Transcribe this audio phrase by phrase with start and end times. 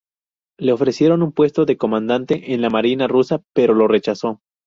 [0.57, 4.41] Le ofrecieron un puesto de comandante en la marina rusa pero lo rechazó.